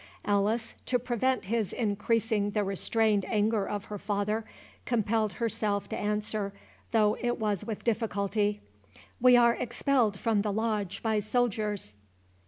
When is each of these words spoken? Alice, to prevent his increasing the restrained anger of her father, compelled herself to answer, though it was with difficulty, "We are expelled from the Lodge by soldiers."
Alice, 0.25 0.73
to 0.87 0.97
prevent 0.97 1.45
his 1.45 1.71
increasing 1.71 2.49
the 2.49 2.63
restrained 2.63 3.23
anger 3.25 3.69
of 3.69 3.85
her 3.85 3.99
father, 3.99 4.43
compelled 4.83 5.33
herself 5.33 5.87
to 5.89 5.95
answer, 5.95 6.53
though 6.89 7.15
it 7.21 7.37
was 7.37 7.63
with 7.65 7.83
difficulty, 7.83 8.61
"We 9.19 9.37
are 9.37 9.53
expelled 9.53 10.19
from 10.19 10.41
the 10.41 10.51
Lodge 10.51 11.03
by 11.03 11.19
soldiers." 11.19 11.97